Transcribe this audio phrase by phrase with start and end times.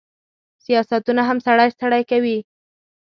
[0.65, 2.37] سیاستونه هم سړی ستړی کوي.